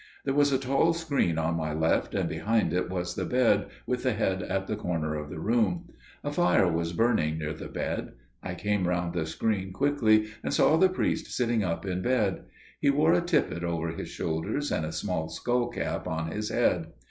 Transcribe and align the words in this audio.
There 0.25 0.33
was 0.33 0.51
a 0.51 0.57
tall 0.57 0.93
screen 0.93 1.37
on 1.37 1.53
my 1.55 1.73
left, 1.73 2.15
and 2.15 2.27
behind 2.27 2.73
it 2.73 2.89
was 2.89 3.13
the 3.13 3.23
bed, 3.23 3.67
with 3.85 4.01
the 4.01 4.13
head 4.13 4.41
in 4.41 4.65
the 4.65 4.75
corner 4.75 5.13
of 5.13 5.29
the 5.29 5.37
room: 5.39 5.89
a 6.23 6.31
fire 6.31 6.67
was 6.67 6.91
burning 6.91 7.37
near 7.37 7.53
the 7.53 7.67
bed. 7.67 8.13
I 8.41 8.55
came 8.55 8.87
round 8.87 9.13
the 9.13 9.27
screen 9.27 9.71
quickly, 9.71 10.29
and 10.43 10.51
saw 10.51 10.75
the 10.77 10.89
priest 10.89 11.27
sitting 11.27 11.63
up 11.63 11.85
in 11.85 12.01
bed. 12.01 12.45
He 12.79 12.89
wore 12.89 13.13
a 13.13 13.21
tippet 13.21 13.63
over 13.63 13.89
his 13.89 14.09
shoulders 14.09 14.71
and 14.71 14.87
a 14.87 14.91
small 14.91 15.29
skull 15.29 15.67
cap 15.67 16.07
on 16.07 16.31
his 16.31 16.49
head. 16.49 16.87